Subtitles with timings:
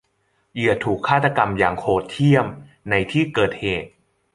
[0.55, 2.47] เหยื่อถูกฆาตกรรมอย่างโหดเหี้ยม
[2.89, 3.89] ในที่เกิดเหตุ